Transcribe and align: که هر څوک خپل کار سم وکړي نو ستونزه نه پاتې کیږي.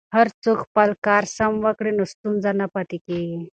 که 0.09 0.11
هر 0.17 0.27
څوک 0.43 0.57
خپل 0.67 0.89
کار 1.05 1.23
سم 1.37 1.53
وکړي 1.65 1.91
نو 1.97 2.03
ستونزه 2.13 2.49
نه 2.59 2.65
پاتې 2.73 2.97
کیږي. 3.05 3.39